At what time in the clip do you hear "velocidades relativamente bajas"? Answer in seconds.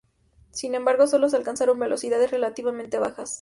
1.77-3.29